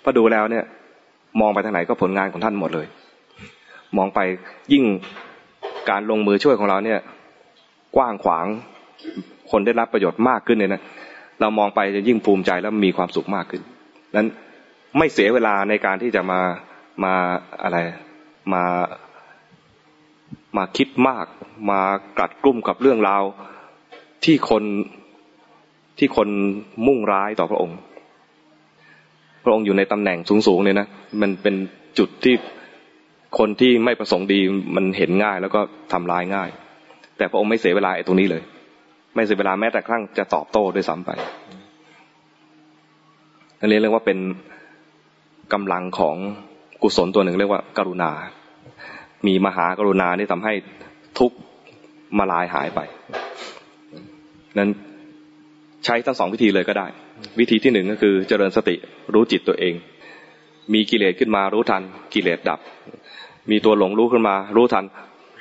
[0.03, 0.65] พอดูแล้วเนี่ย
[1.41, 2.87] มองไปทางไหนก็ผลงานของท่านหมดเลย
[3.97, 4.21] มองไป
[4.73, 4.85] ยิ่ง
[5.91, 7.01] การลงมือช่วยของเราเนี่ย
[7.97, 8.47] กว้างขวาง
[9.51, 10.83] คนได้รับประโยชน์มากขึ้นเนี่ยนะ
[11.41, 13.63] เรามองไปจะยิ่งภูมิใจแล้วมีความสุขมากขึ้น
[14.17, 14.29] นั้น
[14.99, 16.41] ไม่เสียเวลาในการที่จะมา
[17.05, 17.15] มา
[17.63, 17.79] อะไร
[18.53, 18.65] มา
[20.57, 21.27] มาคิดมาก
[21.71, 21.81] มา
[22.19, 23.23] กัดกลุ่มกับเรื่องราว
[24.25, 24.65] ที่คน
[25.99, 26.29] ที่คน
[26.87, 27.79] มุ่งร้ายต่อพระองค์
[29.45, 30.87] พระองค์อยู่ในตำแหน่งสูงๆเนี่ยนะ
[31.21, 31.55] มันเป็น
[31.99, 32.35] จุดที่
[33.39, 34.41] คนที่ไม่ประสงค์ดี
[34.77, 35.61] มันเห็นง่าย แล้วก็
[35.93, 36.51] ทำร้ายง่าย
[37.17, 38.43] แต่พระองค์ไม่เสียเวลาไอ้ตรงนี้เลย
[39.15, 41.11] ไม่เสียเวลาแม้แต่ครั้งจะตอบโต้ด้วยซ้ำไป
[43.61, 44.19] อันนี้เรียกว่าเป็น
[45.53, 46.17] กำลังของ
[46.83, 48.11] กุศลตัวหนึ่งเรียกว่า กรุณา
[49.27, 50.53] มีมหากรุณาที่ทำให้
[51.19, 51.33] ทุก
[52.19, 52.81] มาลายหายไป
[54.59, 54.71] นั้น
[55.85, 56.87] ใช้ทั้งสองวิธีเลยก็ได้
[57.39, 58.77] วิธีที่หนึ่งก็คือเจริญสติ
[59.15, 59.75] รู้จิตตัวเอง
[60.73, 61.83] มีกิเลสขึ้นมารู้ทัน
[62.15, 62.61] กิเลสดับ
[63.51, 64.85] มีตัวหลงรู้ขึ้นมา รู้ทัน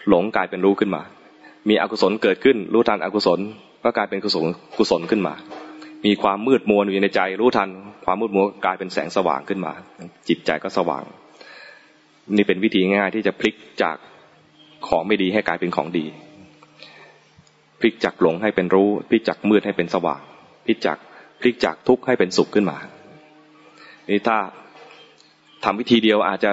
[0.09, 1.01] หลงกลายเป็นรู้ขึ้นมา
[1.69, 3.39] มีอกุศลเกิดขึ้น รู้ทันอกุศล
[3.83, 4.45] ก็กลายเป็นกุศล
[4.77, 5.33] กุศลขึ้นมา
[6.05, 7.69] มีความมืดมัวอยู่ในใจ รู้ทัน
[8.05, 9.73] ความมืดมัวกลายเป็นแสงสว่างขึ้นมา
[10.27, 11.03] จิตใจก็สว่าง
[12.35, 13.97] นี่เป็นวิธีง่ายที่จะพลิกจาก
[14.87, 16.05] ของไม่ดีให้กลายเป็นของดี
[17.79, 20.21] พลิกจากหลงให้เป็นรู้ พลิกจากมืดให้เป็นสว่าง
[20.65, 20.97] พลิกจาก
[21.41, 22.77] พลิกจากทุกข์ให้เป็นสุขขึ้นมา
[24.09, 24.37] นี่ถ้า
[25.63, 26.51] ทำวิธีเดียวอาจจะ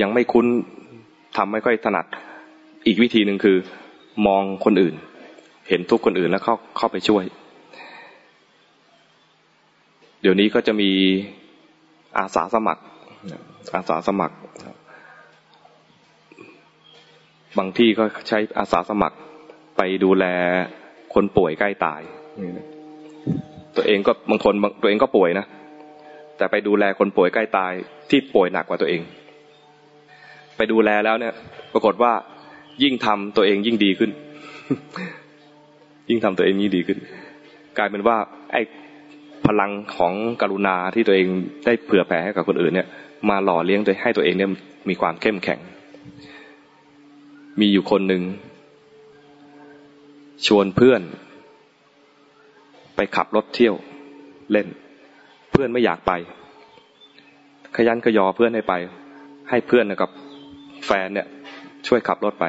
[0.00, 0.46] ยังไม่คุ้น
[1.36, 2.06] ทำไม่ค่อยถนัด
[2.86, 3.56] อีกวิธีหนึ่งคือ
[4.26, 4.94] มองคนอื่น
[5.68, 7.24] เห็นทุกคนอื่นแล้วเข้าเข้าไปช่วย
[10.22, 10.90] เดี๋ยวนี้ก็จะมี
[12.18, 12.82] อาสาสมัคร
[13.74, 14.36] อาสาสมัคร
[17.58, 19.16] บางที่ก็ใช้อาสาสมัคร
[19.76, 20.24] ไปดูแล
[21.14, 22.00] คนป่วยใกล้ตาย
[23.76, 25.46] ตัวเองก็บางคนตัวเองก็ป่วยนะ
[26.36, 27.72] แต่ไปดูแลคนป่วยใกล้ตาย
[28.10, 29.02] ที่ป่วยหนักกว่าตัวเอง
[30.56, 31.34] ไปดูแลแล้วเนี่ย
[31.72, 32.12] ปรากฏว่า
[32.82, 34.10] ยิ่งทำตัวเองยิ่งดีขึ้น
[36.08, 36.98] ยิ่งทำตัวเองยิ่งดีขึ้น
[37.78, 38.16] กลายเป็นว่า
[38.52, 38.62] ไอ้
[39.46, 41.26] พลังของกรุณาที่ตัวเอง
[41.66, 42.88] ได้เผื่อแผ่ให้กับคนอื่นเนี่ย
[43.30, 44.50] มาหล่อเลี้ยงโดยให้ตัวเองเนี่ย
[44.88, 45.60] มีความเข้มแข็ง
[47.60, 48.22] มีอยู่คนหนึ่ง
[50.46, 51.00] ชวนเพื่อน
[52.96, 53.74] ไปขับรถเที่ยว
[54.52, 54.66] เล่น
[55.52, 56.12] เพื่อนไม่อยากไป
[57.76, 58.74] ขยันขยอเพื่อนให้ไป
[59.50, 60.10] ให้เพื่อนกับ
[60.86, 61.26] แฟนเนี่ย
[61.88, 62.44] ช่วยขับรถไป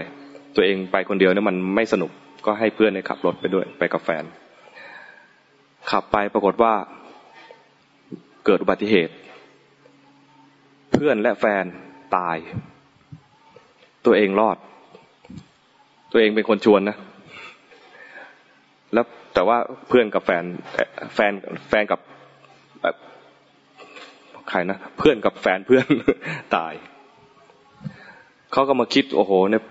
[0.56, 2.12] ตัวเองไปคนเดียวเนี่ยมันไม่สนุก
[2.46, 4.24] ก็ให้เพื่อนเนี่ยขับรถไปด้วยไปกับแฟน
[5.92, 6.74] ขับไปปรากฏว่า
[8.46, 9.14] เกิดอุบัติเหตุ
[10.92, 11.66] เพื่อนและแฟน
[12.18, 12.38] ตาย
[14.06, 14.58] ตัวเองรอด
[16.12, 16.98] ตัวเองเป็นคนชวนนะ
[18.94, 20.44] แล้วแต่ว่าเพื่อนกับแฟน
[21.16, 21.34] แฟน
[21.70, 22.00] แฟนกับ
[24.50, 25.86] ใครนะเพื่อนกับแฟนเพื่อน
[26.56, 26.74] ตาย
[28.54, 29.64] เขาก็มาคิดโอ้โหเนี่ย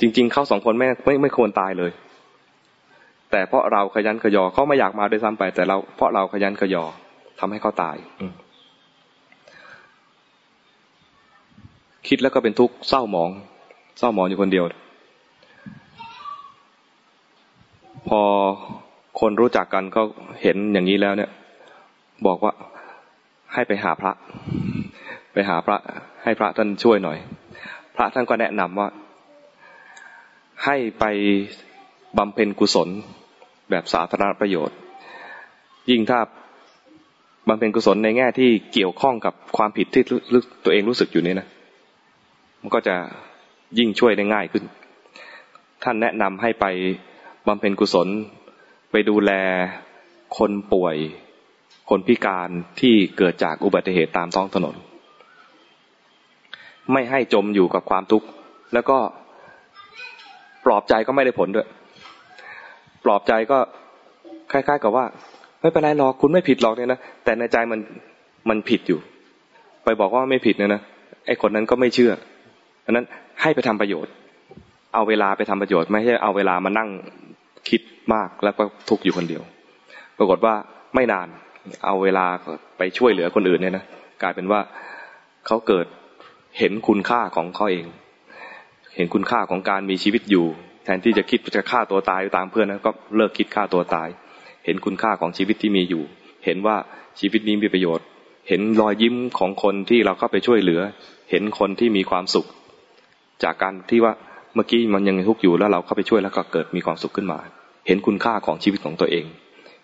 [0.00, 1.90] จริง ๆเขาสองคนไม่ไม่ไม่ควรตายเลย
[3.30, 6.84] แต่เพราะเราขยันขยอเขาไม่อยากมาด้วยซ้ำไป แต่เราเพราะเราขยันขยอ
[7.38, 7.96] ทำให้เขาตาย
[12.08, 13.30] คิดแล้วก็เป็นทุกข์เศร้าหมอง
[13.98, 14.64] เศร้าหมองอยู่คนเดียว
[18.08, 18.20] พอ
[19.20, 20.02] คนรู้จักกันก็
[20.42, 21.30] เห็นอย่างนี้แล้วเนี่ย
[22.26, 22.52] บอกว่า
[23.52, 24.12] ให้ไปหาพระ
[25.34, 25.78] ไปหาพระ
[26.22, 27.18] ให้พระท่านช่วยหน่อย
[27.96, 28.88] พระท่านก็แนะนำว่า
[30.64, 31.04] ให้ไป
[32.18, 32.88] บำเพ็ญกุศล
[33.70, 34.76] แบบสาธารณประโยชน์
[35.90, 36.20] ยิ่งถ้า
[37.48, 40.04] บำเพ็ญกุศลในแง่ที่เกี่ยวข้องกับความผิดที่
[40.64, 41.46] ตัวเองรู้สึกอยู่นี่นะ
[42.60, 42.96] มันก็จะ
[43.78, 44.64] ยิ่งช่วยได้ง่ายขึ้น
[45.84, 46.66] ท่านแนะนำให้ไป
[47.46, 48.08] บำเพ็ญกุศล
[48.90, 49.32] ไปดูแล
[50.38, 50.96] คนป่วย
[51.90, 52.48] คนพิการ
[52.80, 54.74] ที่เกิดจากอุบัติเหตุตามท้องถนน
[56.92, 58.26] ไม่ให้จมอยู่กับความทุกข์
[58.74, 58.98] แล้วก็
[60.64, 61.66] ปลอบใจก็ไม่ได้ผลด้วย
[63.04, 63.58] ปลอบใจก็
[64.52, 65.04] คล้าย ๆ กับว่า
[65.60, 67.80] ไม่เป็นไรหรอกคุณไม่ผิดหรอกเนี่ยนะแต่ในใจมัน
[68.48, 68.98] มันผิดอยู่
[69.84, 70.82] ไปบอกว่าไม่ผิดเนี่ยนะ
[71.26, 72.12] ไอ้คนนั้นก็ไม่เชื่อ
[72.84, 73.06] อันนั้น
[73.42, 74.12] ให้ไปทำประโยชน์
[74.94, 76.88] เอาเวลาไปทำประโยชน์ ไม่ใช่เอาเวลามานั่ง
[77.68, 77.80] คิด
[78.14, 79.42] มากแล้วก็ทุกข์อยู่คนเดียว
[80.18, 80.54] ปรากฏว่า
[80.94, 81.28] ไม่นาน
[81.86, 82.24] เอาเวลา
[82.78, 83.84] ไปช่วยเหลือคนอื่นเนี่ยนะ
[84.22, 84.60] กลายเป็นว่า
[85.46, 85.86] เขาเกิด
[86.58, 87.86] เห็นคุณค่าของเขาเอง
[88.96, 90.46] เห็นคุณค่าของการมีชีวิตอยู่
[90.84, 94.08] แทนที่จะคิดจะฆ่าตัวตายตามเพื่อนนะก็เลิกคิดฆ่าตัวตาย
[94.64, 96.02] เห็นคุณค่าของชีวิตที่มีอยู่
[96.44, 96.76] เห็นว่า
[97.20, 98.06] ชีวิตนี้มีประโยชน์
[98.48, 100.80] เห็นรอยยิ้มของคนที่เราเข้าไปช่วยเหลือ
[101.30, 102.46] เห็นคนที่มีความสุข
[103.42, 104.12] จากการที่ว่า
[104.54, 107.38] เมื่อกี้มันยังทุกข์อยู่แล้วเราเข้าไปช่วยแล้วก็เกิดมีความสุขขึ้นมา
[107.86, 109.24] เห็นคุณค่าของชีวิตของตัวเอง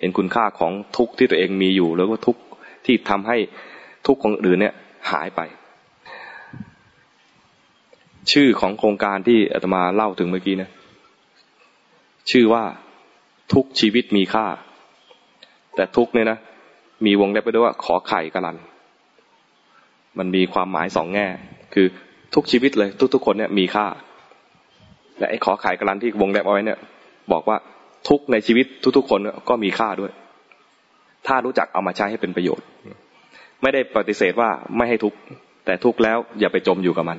[0.00, 2.40] เห็นคุณค่าของทุกข์ที่ตัวเองมีอยู่แล้วก็ทุกข์
[2.86, 3.36] ที่ทำให้
[4.06, 4.74] ทุกข์ของอื่นเนี่ย
[5.10, 5.40] หายไป
[8.32, 10.70] ชื่อของโครงการที่อาตมาเล่าถึงเมื่อกี้นะ
[12.30, 12.64] ชื่อว่า
[13.52, 14.46] ทุกชีวิตมีค่า
[15.74, 16.38] แต่ทุกเนี่ยนะ
[17.06, 18.56] มีวงเล็บไปด้วยว่า ขอไข่กะลัน
[20.18, 21.26] มันมีความหมายสองแง่
[21.74, 21.86] คือ
[22.34, 23.86] ทุกชีวิตเลย ทุกๆคนเนี่ยมีค่า
[25.18, 26.78] และไอ้ขอไขายกรันที่วงแดบเอาไว้เนี่ย
[27.32, 27.56] บอกว่า
[28.08, 30.12] ทุกในชีวิตทุกๆคนก็มีค่าด้วย
[31.26, 32.66] ถ้ารู้จักเอามาใช้ให้เป็นประโยชน์
[33.62, 35.14] ไม่ได้ปฏิเสธว่าไม่ให้ทุก
[35.66, 37.18] แต่ทุกแล้วอย่าไปจมอยู่กับมัน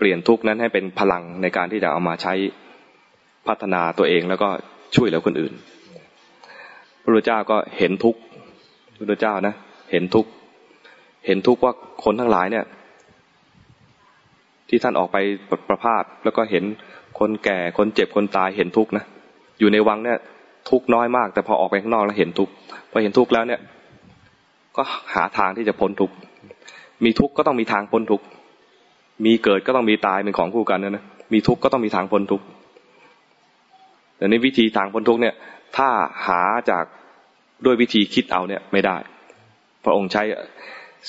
[0.00, 2.34] เปลี่ยนทุกนั้นให้เป็นพลังในการที่จะเอามาใช้
[3.48, 4.48] พัฒนาตัวเองแล้วก็
[4.96, 5.52] ช่วยเหลือคนอื่น
[7.02, 8.16] พระพุทธเจ้าก็เห็นทุก
[8.92, 9.54] พระพุทธเจ้านะ
[9.92, 10.26] เห็นทุก
[11.26, 11.72] เห็นทุกว่า
[12.04, 12.64] คนทั้งหลายเนี่ย
[14.68, 15.16] ที่ท่านออกไป
[15.68, 16.64] ประพาสแล้วก็เห็น
[17.18, 19.04] คนแก่คนเจ็บคนตายเห็นทุกข์นะ
[19.58, 20.18] อยู่ในวังเนี่ย
[20.70, 22.52] ทุกน้อยมาก แต่พอออกไปข้างนอกแล้วเห็นทุกข์
[22.90, 23.60] พอเห็นทุกข์แล้วเนี่ย
[24.76, 24.82] ก็
[25.14, 26.14] หาทางที่จะพ้นทุกข์
[27.04, 28.24] มีทุกข์ก็ต้องมีทางพ้นทุกข์
[29.24, 32.46] มีเกิดก็ต้องมีตายเป็นของคู่กันนะนะมีทุกข์ก็ต้องมีทางพ้นทุกข์
[34.16, 35.34] แต่ในวิธีทางพ้นทุกข์เนี่ย
[35.76, 35.88] ถ้า
[36.26, 36.84] หาจาก
[37.64, 38.96] ด้วยวิธีคิดเอาเนี่ยไม่ได้
[39.84, 40.22] พระองค์ใช้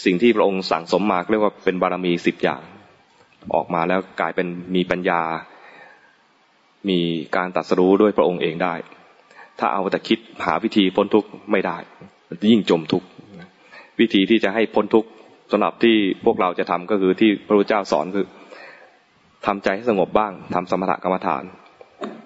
[0.06, 2.62] สิ่งที่พระองค์สั่งสมมาเรียกว่าเป็นบารมีสิบอย่าง
[3.56, 5.22] ออกมาแล้วกลายเป็นมีปัญญา
[6.90, 7.00] มี
[7.36, 8.74] การตัดสรู้ด้วยพระองค์เองได้
[9.60, 11.78] ถ้าเอาแต่คิดหาวิธีพ้นทุกข์ไม่ได้
[12.52, 13.08] ยิ่งจมทุกข์
[14.00, 15.10] วิธีที่จะให้พ้นทุกข์
[15.52, 18.26] สำหรับที่พวกเราจะทำก็คือที่พระพุทธเจ้าสอนคือ
[19.48, 21.44] ทำใจให้สงบบ้างทำสมถกรรมฐาน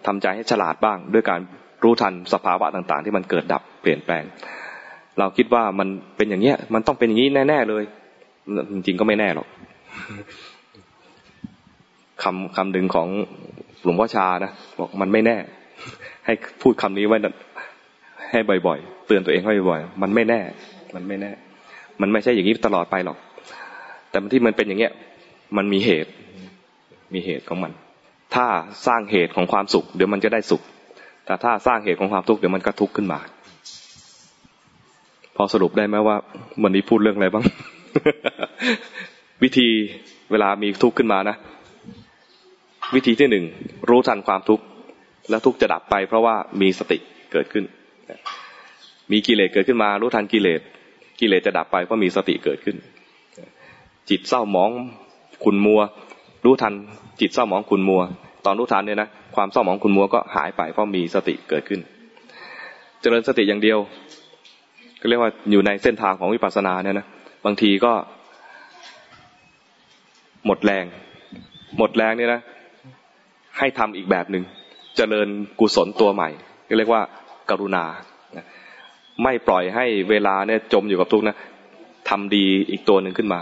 [0.08, 1.40] ทำใจให้ฉลาดบ้าง ด้วยการ
[1.84, 4.24] รู้ทันสภาวะต่างๆ ที่มันเกิดดับเปลี่ยนแปลง
[5.20, 7.84] เราคิดว่ามันเป็นอย่างเนี้ย มันต้องเป็นอย่างนี้แน่ๆเลย
[8.72, 9.48] จริงๆก็ไม่แน่หรอก
[12.24, 13.08] คำคำหนึ่งของ
[13.84, 15.38] หลวงพ่อชานะบอกมันไม่แน่
[16.26, 17.18] ให้พูดคำนี้ไว้
[18.32, 20.42] ให้บ่อยๆ เตือนตัวเองให้บ่อยๆ มันไม่แน่
[20.96, 21.32] มันไม่แน่
[22.02, 23.18] มันไม่ใช่อย่างนี้ตลอดไปหรอก
[24.10, 24.94] แต่ที่มันเป็นอย่างเงี้ย
[25.58, 26.12] มันมีเหตุ
[27.14, 27.72] มีเหตุของมัน
[28.36, 28.48] ถ้า
[28.88, 30.62] สร้างเหตุของความสุข เดี๋ยวมันจะได้สุข
[31.26, 33.20] แต่ถ้าสร้างเหตุของความทุกข์เดี๋ยวมันก็ทุกข์ขึ้นมา
[35.36, 36.18] พอสรุปได้ไหมว่า
[36.64, 37.46] วันนี้พูดเรื่องอะไรบ้าง
[39.44, 39.68] วิธี
[40.32, 41.36] เวลามีทุกข์ขึ้นมานะ
[42.96, 43.46] วิธีที่หนึ่ง
[43.90, 44.64] รู้ทันความทุกข์
[45.30, 46.98] แล้วทุกข์จะดับไปเพราะว่ามีสติ
[47.32, 47.66] เกิดขึ้น
[49.12, 50.62] มีกิเลสเกิดขึ้นมา รู้ทันกิเลส
[51.20, 52.76] กิเลสจะดับไปเพราะมีสติเกิดขึ้น
[54.10, 54.72] จิตเศร้าหมอง
[55.44, 55.82] ขุนมัว
[56.46, 56.74] รู้ทัน
[57.22, 58.02] จิตเศร้าหมองขุนมัว
[58.46, 61.80] ตอนรู้ทันเนี่ยนะความเศร้าหมองขุนมัวก็หายไปเพราะมีสติเกิดขึ้น
[63.02, 63.80] เจริญสติอย่างเดียว
[65.02, 67.06] ก็เรียกว่าอยู่ในเส้นทางของวิปัสสนาเนี่ยนะ
[67.46, 67.94] บางทีก็
[70.46, 70.86] หมดแรง
[71.78, 72.42] หมดแรงเนี่ยนะ
[73.58, 74.44] ให้ทำอีกแบบหนึ่ง
[74.96, 75.28] เจริญ
[75.60, 76.30] กุศลตัวใหม่
[76.70, 77.02] ก็เรียกว่า
[77.50, 77.84] การุณา
[79.24, 81.36] ไม่ปล่อยให้เวลาเนี่ยจมอยู่กับทุกข์นะ
[82.10, 83.40] ทำดีอีกตัวหนึ่งขึ้นมา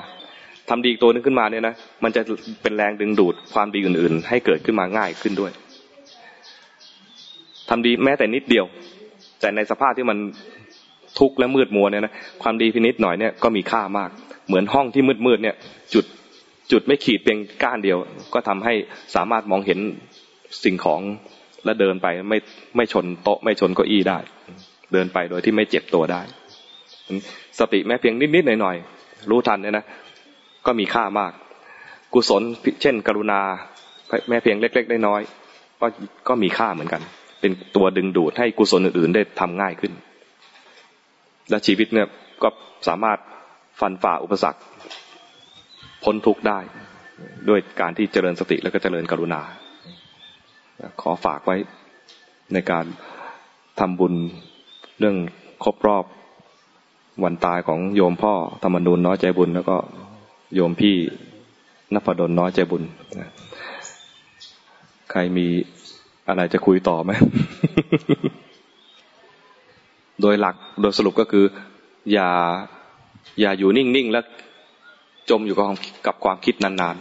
[0.70, 2.22] ทำดีอีกตัวหนึ่งขึ้นมาเนี่ยนะมันจะ
[2.62, 5.52] เป็นแรงดึงดูดความดีอื่น ๆ ให้เกิดขึ้นมาง่ายขึ้นด้วย
[7.70, 8.66] ทำดีแม้แต่นิดเดียว
[9.40, 10.18] แต่ในสภาพที่มัน
[11.20, 14.10] ทุกข์และมืดมัวเนี่ยนะความดีพินิดหน่อยเนี่ยก็มีค่ามาก
[14.48, 15.56] เหมือนห้องที่มืดๆเนี่ย
[15.94, 16.06] จุด
[16.72, 17.98] จุดไม่ขีดเพียงก้านเดียว
[18.34, 18.74] ก็ทำให้
[19.16, 19.80] สามารถมองเห็น
[20.64, 21.02] สิ่งของ
[21.66, 22.38] และเดินไปไม่
[22.76, 24.18] ไม่ชนโต๊ะไม่ชนเก้าอี้ได้
[24.94, 26.22] เดินไปโดยที่ไม่เจ็บตัวได้
[27.60, 29.86] สติแม้เพียงนิดๆหน่อยๆรู้ทันเนี่ยนะ
[30.66, 31.32] ก็มีค่ามาก
[32.14, 32.42] กุศล
[32.82, 33.42] เช่น กรุณา
[34.30, 35.88] แม้เพียงเล็กๆน้อยๆก็
[36.28, 37.02] ก็มีค่าเหมือนกัน
[37.42, 39.94] เป็นตัวดึงดูดให้กุศลอื่นๆ ได้ทำง่ายขึ้น
[41.50, 42.08] และชีวิตเนี่ย
[42.44, 42.50] ก็
[42.88, 43.20] สามารถ
[43.80, 44.62] ฟันฝ่าอุปสรรค
[46.04, 46.60] พ้นทุกข์ได้
[47.50, 49.42] ด้วยการที่เจริญสติแล้วก็เจริญกรุณา
[51.02, 51.56] ขอฝากไว้
[52.54, 52.86] ในการ
[53.80, 54.14] ทำบุญ
[55.04, 55.18] รื่อง
[55.64, 56.06] ครบรอบ
[57.24, 59.78] วันตายของโยมพ่อธรรมนูนน้อยใจบุญ แล้วก็
[60.56, 60.96] โยมพี่
[61.94, 62.84] นพดลน้อยใจบุญ
[65.12, 65.48] ใครมี
[66.28, 67.12] อะไรจะคุยต่อไหม
[70.22, 71.46] โดยหลักโดยสรุปก็คือ
[72.14, 72.30] อย่า
[73.40, 74.26] อย่าอยู่นิ่ง ๆ แล้ว
[75.30, 75.68] จมอยู่กับ
[76.06, 76.96] กับความคิดนาน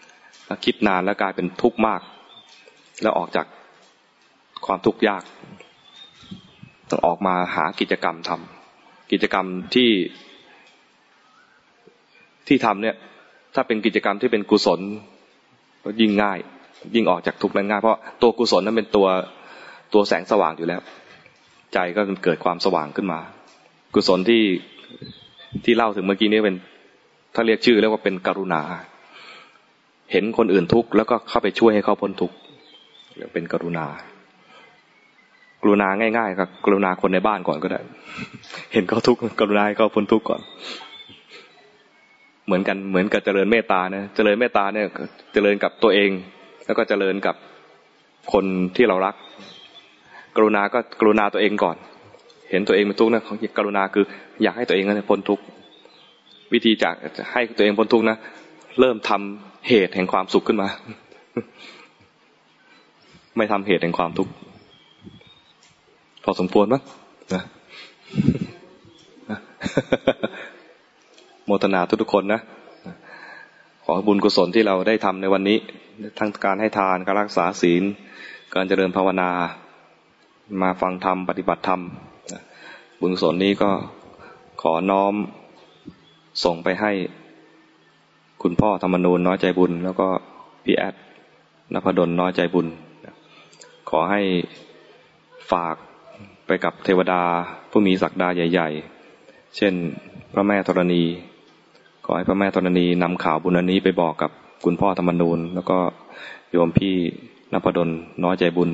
[0.00, 2.00] ๆคิดนานแล้วกลายเป็นทุกข์มาก
[3.02, 3.46] แล้วออกจาก
[4.66, 5.22] ความทุกข์ยาก
[6.92, 9.90] ต้องออกมาหากิจกรรมทำกิจกรรมที่
[12.48, 12.96] ที่ทำเนี่ย
[13.54, 14.80] ถ้าเป็นกิจกรรมที่เป็นกุศล
[15.84, 16.38] ก็ยิ่งง่าย
[16.94, 19.06] ยิ่งออกจากทุกข์นั้นง่ายเพราะตัวกุศลนั้นเป็นตัว
[19.92, 20.80] ตัวแสงสว่างอยู่แล้ว
[21.72, 23.20] ใจก็เกิดความสว่างขึ้นมา
[23.94, 24.42] กุศลที่
[25.64, 26.56] ที่เล่าถึงเมื่อกี้นี้เป็น
[27.34, 28.62] ถ้าเรียกชื่อเรียกว่าเป็นกรุณา
[30.12, 32.36] เห็นคนอื่นทุกข์แล้วก็เข้าไปช่วยให้เขาพ้นทุกข์
[33.16, 33.86] เรียกเป็นกรุณา
[35.62, 37.80] กรุณาง่ายๆครับกรุณาคนในบ้านก่อนก็ได้
[38.72, 40.40] เห็นเขาทุกข์กรุณาให้เขาพ้นทุกข์ก่อน
[42.46, 44.86] เหมือนกันเหมือนกับเจริญเมตตานะเจริญเมตตาเนี่ย
[45.32, 46.10] เจริญกับตัวเอง
[46.66, 47.36] แล้วก็เจริญกับ
[48.32, 48.44] คน
[48.76, 49.14] ที่เรารัก
[50.36, 51.76] กรุณาก็กรุณาตัวเองก่อน
[52.50, 54.04] เห็นตัวเองเป็นทุกข์นะของกรุณาคือ
[54.42, 55.42] อยากให้ตัวเองนั้นพ้นทุกข์
[56.52, 56.94] วิธีจาก
[57.32, 58.16] ให้ตัวเองพ้นทุกข์นะ
[58.80, 60.68] เริ่มทำเหตุแห่งความสุขขึ้นมา
[63.36, 64.32] ไม่ทำเหตุแห่งความทุกข์
[66.24, 66.82] พอสมควรมั้ย
[67.34, 67.42] นะ
[71.44, 72.40] โมทนาทุกทุกคนนะ
[73.84, 75.58] ขอบุญกุศลที่เราได้ทำในวันนี้
[76.18, 77.82] ทั้งการให้ทานการรักษาศีล
[78.54, 79.30] การเจริญภาวนา
[80.62, 81.80] มาฟังธรรม ปฏิบัติธรรม
[83.00, 83.70] บุญกุศลนี้ก็
[84.62, 85.14] ขอน้อม
[86.44, 86.92] ส่งไปให้
[88.42, 90.08] คุณพ่อธรรมนูนน้อยใจบุญ แล้วก็
[90.64, 90.94] พี่แอด
[91.72, 92.66] นภดลน้อยใจบุญ
[93.90, 94.22] ขอให้
[95.52, 95.76] ฝาก
[96.64, 97.22] กับเทวดา
[97.70, 98.68] ผู้มีศักดาใหญ่
[99.12, 99.74] ๆ เช่น
[100.32, 101.02] พระแม่ธรณี
[102.04, 104.30] ขอให้พระแม่ธรณีนำข่าวบุญนี้ไปบอกกับ
[104.64, 105.78] คุณพ่อธรรมนูนแล้วก็
[106.50, 106.94] โยมพี่
[107.52, 107.88] นภดล
[108.24, 108.70] น้อยใจบุญ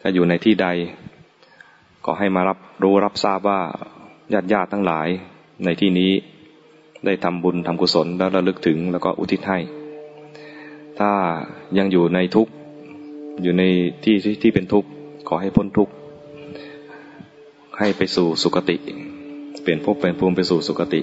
[0.00, 0.66] ถ้าอยู่ในที่ใด
[2.04, 3.60] ขอให้มารับรู้รับทราบว่า
[4.32, 5.08] ญาติญาติทั้งหลาย
[5.64, 6.12] ในที่นี้
[7.04, 9.58] ได้ทำบุญทำกุศลแล้วระลึกถึงแล้วก็อุทิศให้
[10.98, 11.12] ถ้า
[11.78, 12.52] ยังอยู่ในทุกข์
[13.42, 13.62] อยู่ใน
[14.04, 14.88] ที่ที่เป็นทุกข์
[15.28, 15.92] ขอให้พ้นทุกข์
[17.78, 18.76] ให้ไปสู่สุคติ
[19.62, 21.00] เปลี่ยนภพเป็นภูมิไปสู่สุคติ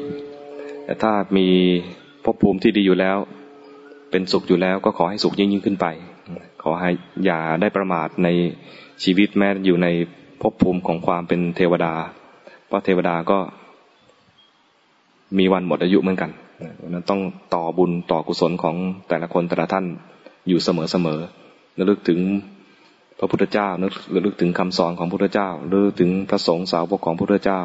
[0.86, 1.48] แต่ถ้ามี
[2.24, 3.18] ภพภูมิที่ดีอยู่แล้ว
[4.12, 5.88] เป็นสุขอยู่แล้วก็ขอให้สุขยิ่งยิ่งขึ้นไป
[6.64, 6.90] ขอให้
[7.26, 8.28] อย่าได้ประมาทใน
[9.04, 9.88] ชีวิตแม้อยู่ใน
[10.42, 11.94] ภพภูมิของความเป็นเทวดา
[12.68, 13.40] เพราะเทวดาก็
[15.38, 16.32] มีวันหมดอายุเหมือนกัน
[16.82, 17.22] ดังนั้นต้อง
[17.54, 18.76] ต่อบุญต่อกุศลของ
[19.10, 19.86] แต่ละคนแต่ละท่าน
[20.48, 21.20] อยู่เสมอเสมอ
[21.80, 22.20] ระลึกถึง
[23.19, 23.93] พระพุทธเจ้านึก
[24.26, 27.62] ลึกถึงคำสอนของพระพุทธเจ้าลึกถึงพระสงฆ์สาวกของพระพุทธเจ้า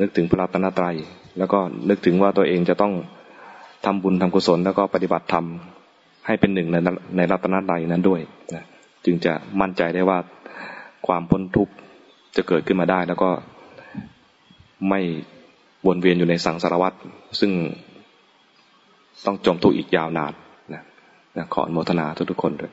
[0.00, 0.96] นึกถึงพระรัตนตรัย
[1.38, 2.92] แล้วก็นึกถึงว่าตัวเองจะต้อง
[3.84, 5.46] ทำบุญทำกุศลแล้วก็ปฏิบัติธรรม
[6.26, 6.76] ให้เป็นหนึ่งใน
[7.16, 8.20] ในรัตนตรัยนั้นด้วย
[8.54, 8.64] นะ
[9.04, 10.18] จึงจะมั่นใจได้ว่า
[11.06, 11.72] ความพ้นทุกข์
[12.36, 13.30] จะเกิดขึ้นมาได้ แล้วก็
[14.88, 15.00] ไม่
[15.86, 16.92] วนเวียนอยู่ในสังสารวัฏ
[17.40, 17.52] ซึ่ง
[19.26, 20.32] ต้องจมทุกข์อีกยาวนาน
[21.36, 22.72] นะขออนุโมทนาทุกๆคนด้วย